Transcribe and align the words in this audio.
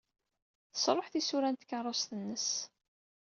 Tesṛuḥ 0.73 1.07
tisura 1.09 1.49
n 1.49 1.55
tkeṛṛust-nnes. 1.55 2.47